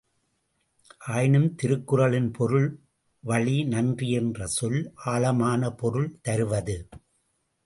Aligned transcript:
ஆயினும், 1.07 1.55
திருக்குறளின் 1.55 2.31
பொருள் 2.33 2.67
வழி 3.23 3.63
நன்றி 3.63 4.11
என்ற 4.11 4.47
சொல் 4.47 4.91
ஆழமான 5.05 5.71
பொருள் 5.71 6.19
தருவது. 6.21 6.77